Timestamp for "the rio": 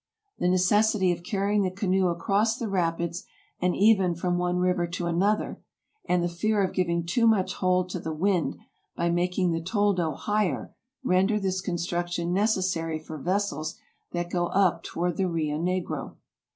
15.17-15.59